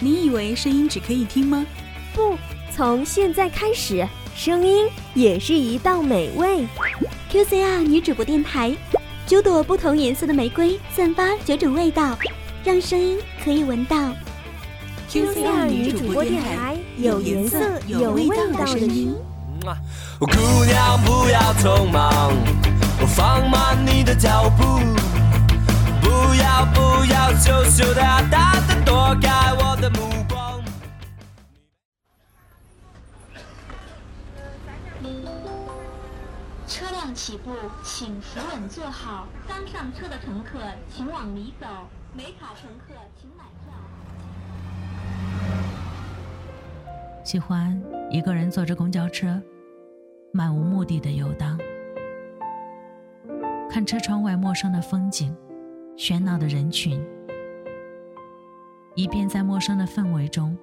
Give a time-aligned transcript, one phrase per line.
[0.00, 1.66] 你以为声音只可以听吗？
[2.14, 2.38] 不，
[2.74, 6.66] 从现在开始，声音也是一道美味。
[7.30, 8.74] QCR 女主播电台，
[9.26, 12.16] 九朵不同颜色的玫瑰，散发九种味道，
[12.64, 13.96] 让声音可以闻到。
[15.10, 19.14] QCR 女主播电台，有颜色、有味道的声音。
[20.20, 22.32] 姑娘不要匆忙，
[23.16, 24.78] 放慢你的脚步，
[26.00, 30.60] 不要不要羞羞答答的躲开我的目光。
[36.66, 37.52] 车辆起步，
[37.84, 39.28] 请扶稳坐好。
[39.46, 40.58] 刚上车的乘客
[40.92, 41.68] 请往里走，
[42.12, 43.72] 没卡乘客请买票。
[47.22, 47.80] 喜欢
[48.10, 49.40] 一个人坐着公交车，
[50.32, 51.56] 漫无目的的游荡，
[53.70, 55.32] 看车窗外陌生的风景，
[55.96, 57.00] 喧闹的人群，
[58.98, 60.58] 一边在陌生的氛围中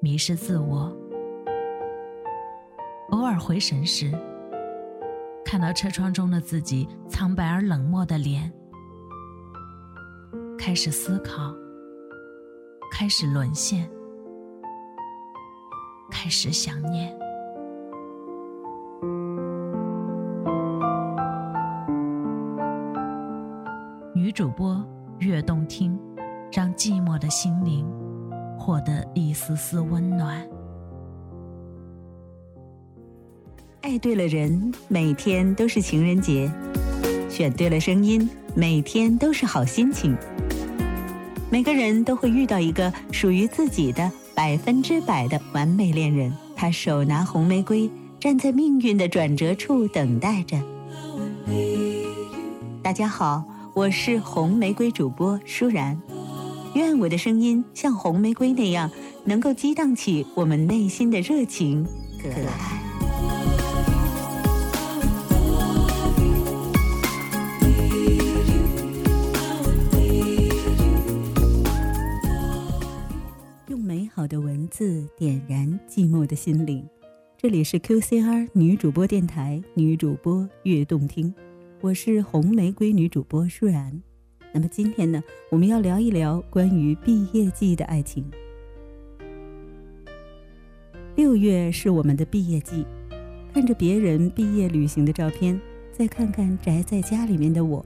[0.00, 0.90] 迷失自我。
[3.10, 4.10] 偶尔回神时，
[5.44, 8.50] 看到车窗中的自己苍白而冷漠的脸，
[10.58, 11.54] 开始思考，
[12.90, 13.86] 开始沦陷，
[16.10, 17.14] 开始想念。
[24.14, 24.82] 女主播
[25.18, 26.00] 越动听，
[26.54, 27.84] 让寂寞的心灵
[28.56, 30.40] 获得一丝丝温暖。
[33.80, 36.48] 爱对了人，每天都是情人节；
[37.28, 40.16] 选对了声音，每天都是好心情。
[41.50, 50.56] 每个人都会遇到一个属于自己的百分之百的完美恋人，他手拿红玫瑰，站在命运的转折处等待着。
[52.80, 53.42] 大家好，
[53.74, 56.00] 我是红玫瑰主播舒然，
[56.74, 58.90] 愿我的声音像红玫瑰那样，
[59.24, 61.86] 能够激荡起我们内心的热情、
[62.20, 62.80] 可爱。
[73.68, 76.84] 用美好的文字点燃寂寞的心灵。
[77.38, 81.32] 这里是 QCR 女主播电台，女主播悦动听，
[81.80, 84.02] 我是红玫瑰女主播舒然。
[84.56, 85.20] 那么今天呢，
[85.50, 88.24] 我们要聊一聊关于毕业季的爱情。
[91.16, 92.86] 六月是我们的毕业季，
[93.52, 95.60] 看着别人毕业旅行的照片，
[95.92, 97.84] 再看看宅在家里面的我，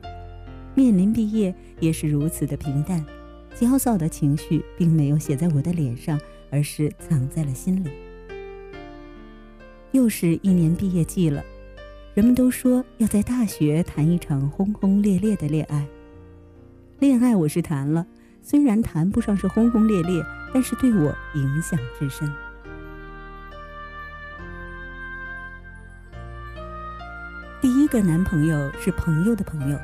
[0.75, 3.03] 面临毕业也是如此的平淡。
[3.59, 7.89] 焦躁的情绪并没有写在我的脸上，而是藏在了心里。
[9.93, 11.43] 又是一年毕业季了，
[12.13, 15.89] 人们都说要在大学谈一场轰轰烈烈的恋爱。
[16.99, 18.05] 恋爱我是谈了，
[18.43, 20.21] 虽然谈不上是轰轰烈烈，
[20.53, 22.29] 但是对我影响至深。
[27.61, 29.79] 第一个男朋友是朋友的朋友，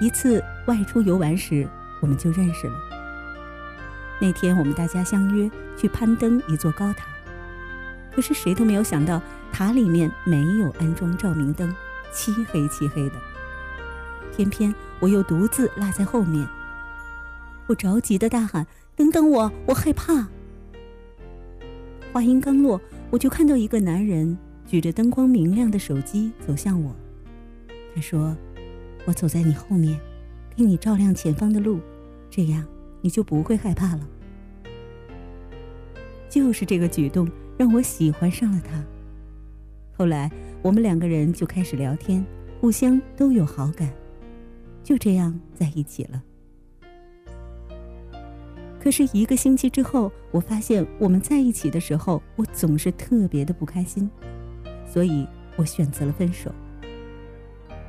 [0.00, 1.64] 一次外出游玩时。
[2.00, 2.74] 我们就认识了。
[4.20, 7.06] 那天我们大家相约去攀登一座高塔，
[8.14, 11.74] 可是谁都没有想到塔里面没有安装照明灯，
[12.12, 13.14] 漆黑漆黑的。
[14.34, 16.46] 偏偏我又独自落在后面，
[17.68, 20.26] 我着急的大喊：“等等我，我害怕！”
[22.12, 22.80] 话音刚落，
[23.10, 24.36] 我就看到一个男人
[24.66, 26.94] 举着灯光明亮的手机走向我。
[27.94, 28.36] 他说
[29.06, 29.98] ：“我走在你后面，
[30.56, 31.80] 给你照亮前方的路。”
[32.28, 32.64] 这样
[33.00, 34.08] 你就不会害怕了。
[36.28, 38.82] 就是这个举动让我喜欢上了他。
[39.96, 40.28] 后来
[40.60, 42.24] 我们两个人就开始聊天，
[42.60, 43.88] 互相都有好感，
[44.84, 46.22] 就这样在一起了。
[48.78, 54.10] 可是一个星期之后，我发现我们在一起的时候，我总是特别的不开心，
[54.86, 56.52] 所以我选择了分手。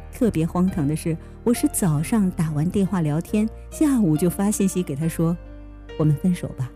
[0.09, 5.36] 特别荒唐的是，我是早上打完电话聊天，下午就发信息给他说
[6.00, 6.71] ：“我们分手吧。”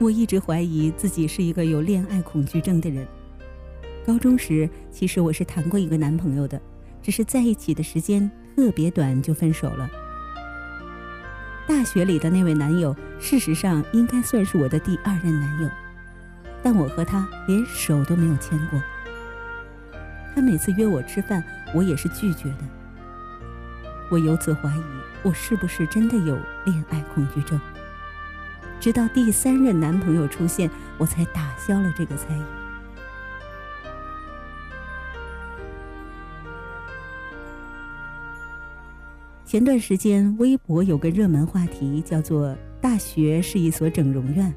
[0.00, 3.06] 我一直怀疑自己是一个有恋爱恐惧症的人。
[4.06, 6.62] 高中时，其实我是谈过一个男朋友的，
[7.02, 9.90] 只是在一起的时间特别短就分手了。
[11.66, 15.68] 大学里的那位男友，事实上应该算是我的第二任男友。
[16.62, 18.80] 但我和他连手都没有牵过。
[20.36, 21.42] 他每次约我吃饭，
[21.74, 22.58] 我也是拒绝的。
[24.08, 24.82] 我由此怀疑
[25.24, 27.60] 我是不是真的有恋爱恐惧症。
[28.78, 32.65] 直到第三任男朋友出现，我才打消了这个猜疑。
[39.46, 42.52] 前段时间，微博有个热门话题，叫做
[42.82, 44.52] “大学是一所整容院”，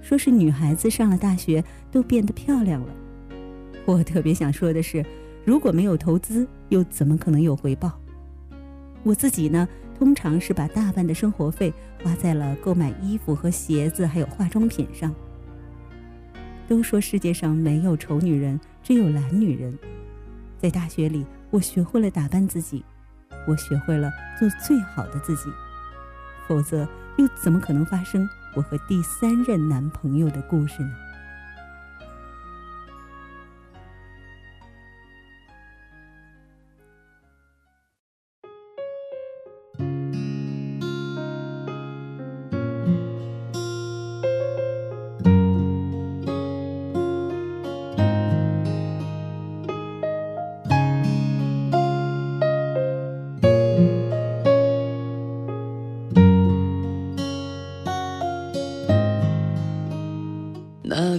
[0.00, 2.94] 说是女孩子上了大学都变得漂亮了。
[3.84, 5.04] 我特别想说的是，
[5.44, 8.00] 如果没有投资，又怎么可能有回报？
[9.02, 9.68] 我自己呢，
[9.98, 11.74] 通常是把大半的生活费
[12.04, 15.12] 花在了购买衣服和鞋子，还有化妆品上。
[16.68, 19.76] 都说世界上没有丑女人，只有懒女人。
[20.56, 22.84] 在大学里，我学会了打扮自己。
[23.46, 25.52] 我学会了做最好的自己，
[26.46, 26.86] 否则
[27.16, 30.94] 又怎么可能发生我和第三任男朋友的故事呢？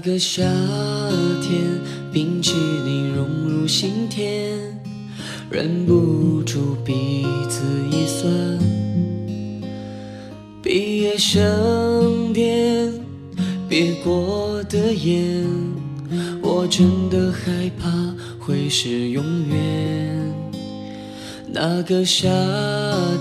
[0.05, 0.43] 个夏
[1.41, 1.81] 天，
[2.13, 2.53] 冰淇
[2.85, 4.55] 淋融入心田，
[5.49, 8.29] 忍不住彼此一酸。
[10.61, 12.93] 毕业盛典，
[13.67, 15.43] 别过的眼，
[16.39, 17.89] 我真的害怕
[18.39, 20.33] 会是永远。
[21.51, 22.29] 那个夏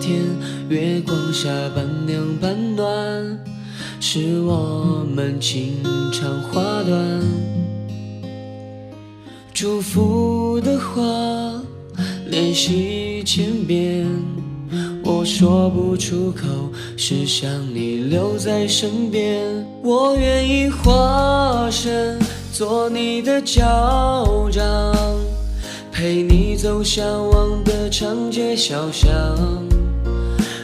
[0.03, 0.21] 天，
[0.69, 3.41] 月光下半凉半暖。
[4.01, 5.81] 是我们情
[6.13, 7.21] 长话短，
[9.53, 11.01] 祝福的话
[12.27, 14.05] 练习千遍，
[15.05, 16.49] 我说不出口，
[16.97, 19.41] 是想你留在身边。
[19.85, 22.19] 我愿意化身
[22.53, 24.97] 做你的脚掌，
[25.93, 29.09] 陪你走向往的长街小巷，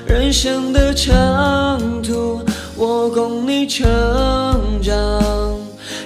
[0.08, 2.40] 人生的长途。
[2.82, 3.86] 我供你成
[4.82, 4.96] 长，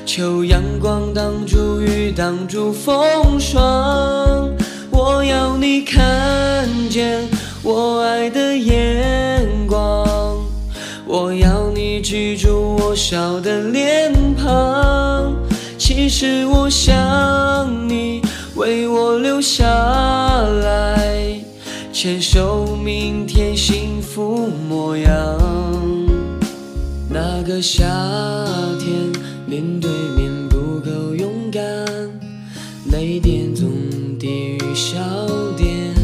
[0.05, 4.51] 求阳光挡住雨，挡住风霜。
[4.91, 7.29] 我要你看见
[7.63, 10.45] 我爱的眼光，
[11.07, 15.33] 我要你记住我笑的脸庞。
[15.79, 16.93] 其实我想
[17.89, 18.21] 你
[18.57, 21.39] 为我留下来，
[21.93, 25.94] 牵手明天幸福模样。
[27.47, 27.85] 那个夏
[28.81, 28.91] 天，
[29.47, 31.61] 面对面不够勇敢，
[32.91, 33.71] 泪点总
[34.19, 34.97] 低于笑
[35.55, 35.95] 点，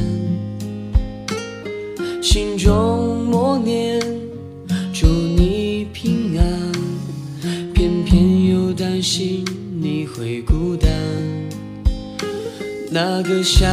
[2.21, 3.99] 心中默念
[4.93, 6.73] 祝你平安，
[7.73, 9.43] 偏偏又担心
[9.81, 10.93] 你会孤单。
[12.91, 13.67] 那个夏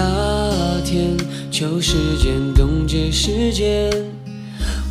[0.85, 1.17] 天，
[1.51, 3.91] 秋时间，冬节时间。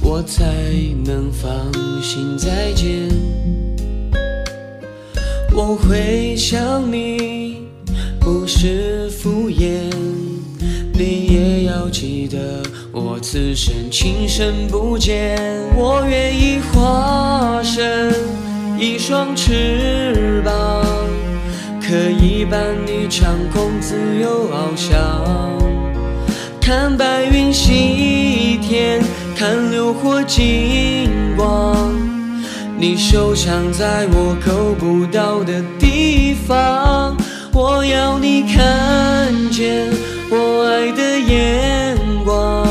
[0.08, 0.44] 我才
[1.04, 1.50] 能放
[2.00, 3.08] 心再见。
[5.52, 7.62] 我会想你，
[8.20, 9.90] 不是敷衍，
[10.94, 12.62] 你也要记得
[12.92, 15.36] 我此生情深不减。
[15.74, 18.14] 我愿意化身
[18.78, 20.86] 一双翅膀，
[21.82, 25.58] 可以伴你长空自由翱翔，
[26.60, 29.02] 看白云西天。
[29.38, 31.94] 看流火金光，
[32.78, 37.14] 你收藏在我够不到的地方，
[37.52, 39.90] 我要你看见
[40.30, 42.66] 我爱的眼光，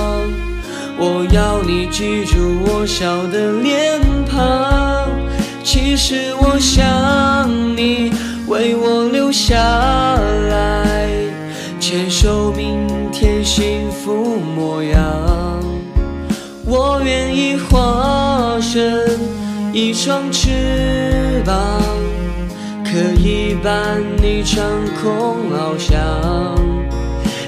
[0.97, 5.07] 我要你记住我笑的脸庞。
[5.63, 8.11] 其实我想你
[8.47, 9.55] 为我留下
[10.49, 11.07] 来，
[11.79, 15.34] 牵手明天幸福模样。
[18.75, 18.83] 成
[19.71, 20.49] 一双翅
[21.45, 21.81] 膀，
[22.83, 24.65] 可以伴你长
[25.01, 25.97] 空翱翔，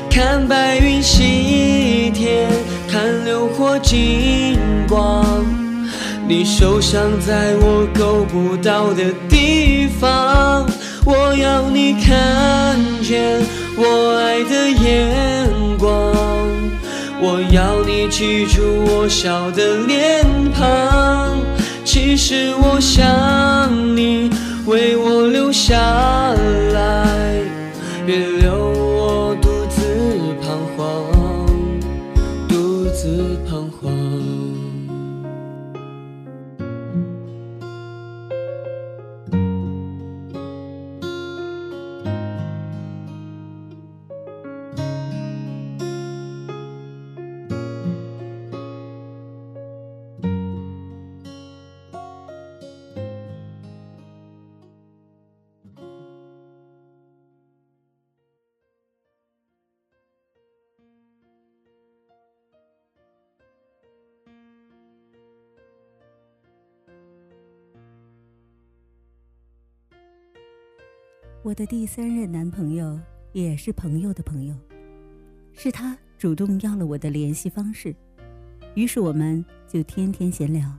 [0.10, 2.50] 看白云西天，
[2.90, 4.58] 看流火金
[4.88, 5.46] 光。
[6.26, 10.66] 你受伤在我够不到的地方，
[11.04, 13.42] 我要你看见
[13.76, 16.37] 我爱的眼光。
[17.20, 21.40] 我要你记住我笑的脸庞，
[21.84, 24.30] 其实我想你
[24.68, 25.76] 为我留下
[26.74, 27.42] 来，
[28.06, 29.82] 别留我独自
[30.42, 30.86] 彷徨，
[32.48, 34.07] 独自彷徨。
[71.44, 73.00] 我的第三任男朋友
[73.32, 74.56] 也是朋友的朋友，
[75.54, 77.96] 是他主动要了我的联系方式，
[78.74, 80.76] 于是我们就天天闲聊。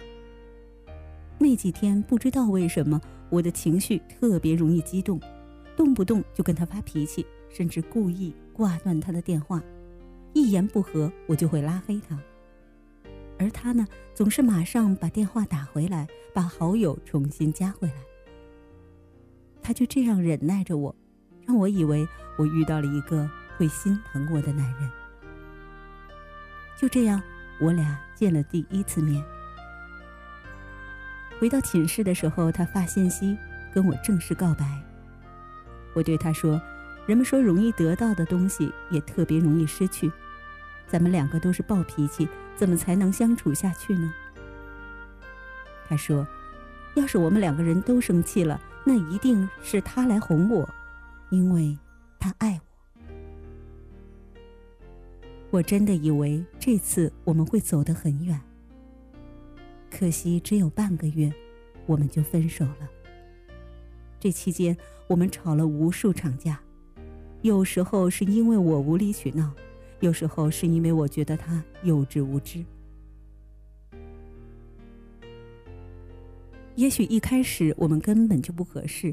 [1.38, 3.00] 那几天不知道为什么
[3.30, 5.18] 我的情绪特别容易激动，
[5.76, 9.62] 动不动就跟他发脾气，甚至故意挂断他的电话，
[10.34, 12.18] 一言不合我就会拉黑他。
[13.38, 17.94] 而他呢，总是马上把电话打回来，把好友重新加回来。
[19.68, 20.96] 他就这样忍耐着我，
[21.46, 22.08] 让我以为
[22.38, 24.90] 我遇到了一个会心疼我的男人。
[26.74, 27.20] 就这样，
[27.60, 29.22] 我俩见了第一次面。
[31.38, 33.36] 回到寝室的时候，他发信息
[33.70, 34.64] 跟我正式告白。
[35.92, 36.58] 我对他说
[37.04, 40.10] ：“人们说容易得到的东西，也特别容易失去。
[40.86, 44.10] 咱们两个都是暴脾气。”怎么才能相处下去呢？
[45.86, 46.26] 他说
[46.96, 50.66] ：“要是我们两个人都生气了，那一定是他来哄我，
[51.28, 51.76] 因为
[52.18, 52.66] 他爱我。”
[55.50, 58.40] 我真的以为这次我们会走得很远，
[59.90, 61.30] 可惜只有半个月，
[61.84, 62.88] 我们就分手了。
[64.18, 64.74] 这期间，
[65.06, 66.58] 我们吵了无数场架，
[67.42, 69.52] 有时候是因为我无理取闹。
[70.00, 72.64] 有时候是因为我觉得他幼稚无知。
[76.78, 79.12] 也许一开始我们根本就不合适，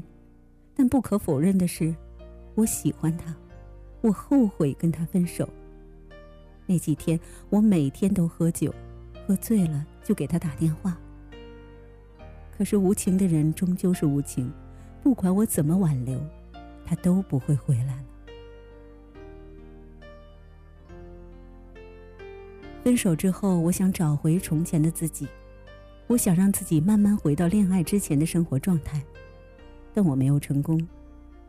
[0.72, 1.92] 但不可否认的是，
[2.54, 3.34] 我喜欢他，
[4.02, 5.48] 我后悔跟他分手。
[6.64, 7.18] 那几天
[7.50, 8.72] 我每天都喝酒，
[9.26, 10.96] 喝醉了就给他打电话。
[12.56, 14.48] 可是无情的人终究是无情，
[15.02, 16.24] 不管我怎么挽留，
[16.84, 18.04] 他都不会回来了。
[22.84, 25.26] 分手之后，我想找回从前的自己，
[26.08, 29.02] 我想让自己慢慢回到恋爱之前的生活状态，
[29.92, 30.80] 但我没有成功。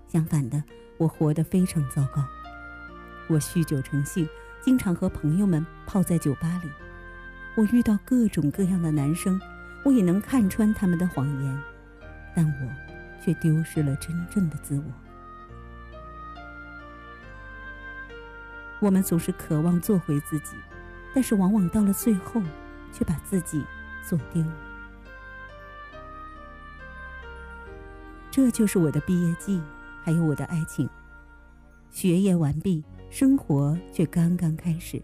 [0.07, 0.63] 相反的，
[0.97, 2.23] 我活得非常糟糕。
[3.27, 4.27] 我酗酒成性，
[4.61, 6.69] 经常和朋友们泡在酒吧里。
[7.55, 9.39] 我遇到各种各样的男生，
[9.83, 11.63] 我也能看穿他们的谎言，
[12.35, 14.83] 但我却丢失了真正的自我。
[18.79, 20.55] 我们总是渴望做回自己。
[21.13, 22.39] 但是往往到了最后，
[22.93, 23.63] 却把自己
[24.07, 24.43] 做丢。
[28.31, 29.59] 这就是我的毕业季，
[30.03, 30.87] 还有我的爱情。
[31.89, 35.01] 学业完毕，生活却刚刚开始。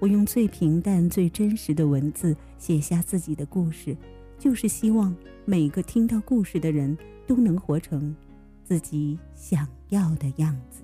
[0.00, 3.96] 我用最平淡、最真实的文字写下自己的故事，
[4.38, 6.96] 就是希望每个听到故事的人
[7.26, 8.16] 都能活成
[8.64, 10.82] 自己想要的样子。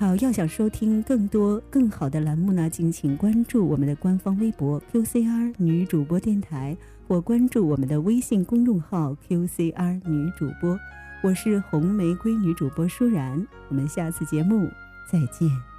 [0.00, 6.74] 好，要想收听更多更好的栏目呢，敬请关注我们的官方微博 QCR 女主播电台，
[7.06, 10.80] 或关注我们的微信公众号 QCR 女主播。
[11.22, 14.70] 我是红玫瑰女主播舒然，我们下次节目
[15.06, 15.69] 再见。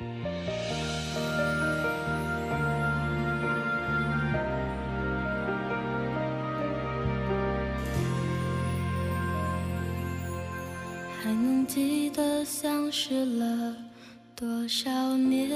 [0.00, 0.04] 还
[11.34, 13.74] 能记得相识了
[14.36, 15.50] 多少年，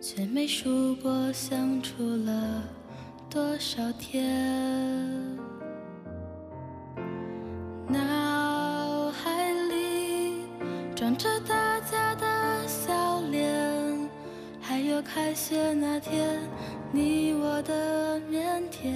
[0.00, 2.64] 却没数过相处了
[3.30, 5.29] 多少天。
[16.92, 18.92] 你我的腼腆。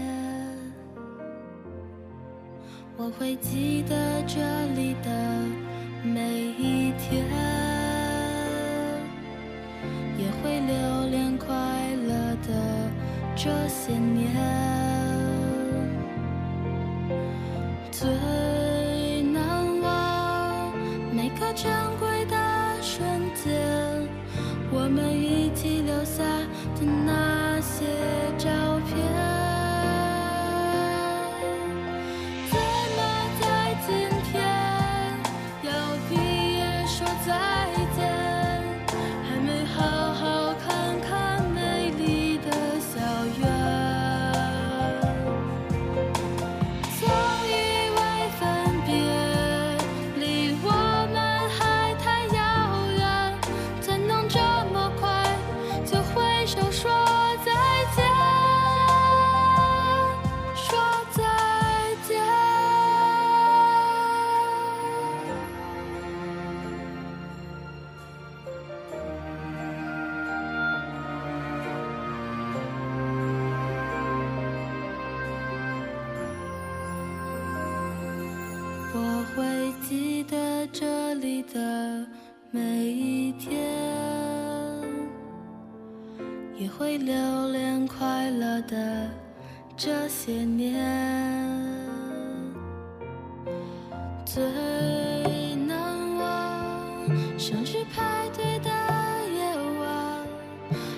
[2.96, 4.40] 我会记得这
[4.74, 5.10] 里的
[6.02, 7.24] 每一天，
[10.18, 11.46] 也会留恋快
[12.06, 12.90] 乐的
[13.36, 14.28] 这些年。
[17.92, 20.72] 最难忘
[21.12, 22.36] 每个珍贵的
[22.82, 23.52] 瞬间，
[24.72, 25.43] 我们一
[79.86, 82.06] 记得这里的
[82.50, 83.60] 每一天，
[86.56, 87.14] 也会留
[87.50, 89.10] 恋快乐的
[89.76, 90.82] 这些年。
[94.24, 94.42] 最
[95.66, 97.06] 难忘
[97.38, 98.70] 生日派对的
[99.36, 100.26] 夜晚，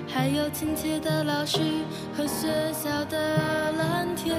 [0.06, 1.58] 还有亲切的老师
[2.16, 4.36] 和学校的蓝天。